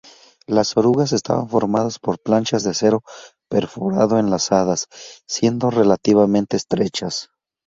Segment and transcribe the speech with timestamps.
[0.47, 3.03] Las orugas estaban formadas por planchas de acero
[3.47, 4.87] perforado enlazadas,
[5.27, 7.29] siendo relativamente estrechas.